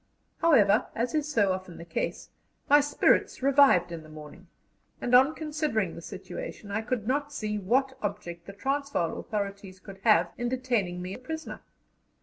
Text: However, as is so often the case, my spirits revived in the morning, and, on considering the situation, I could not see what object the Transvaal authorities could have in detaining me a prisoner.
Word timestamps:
However, 0.39 0.87
as 0.95 1.13
is 1.13 1.31
so 1.31 1.51
often 1.51 1.77
the 1.77 1.85
case, 1.85 2.29
my 2.67 2.79
spirits 2.79 3.43
revived 3.43 3.91
in 3.91 4.01
the 4.01 4.09
morning, 4.09 4.47
and, 4.99 5.13
on 5.13 5.35
considering 5.35 5.93
the 5.93 6.01
situation, 6.01 6.71
I 6.71 6.81
could 6.81 7.05
not 7.05 7.31
see 7.31 7.59
what 7.59 7.95
object 8.01 8.47
the 8.47 8.53
Transvaal 8.53 9.19
authorities 9.19 9.79
could 9.79 9.99
have 10.03 10.31
in 10.39 10.49
detaining 10.49 11.03
me 11.03 11.13
a 11.13 11.19
prisoner. 11.19 11.61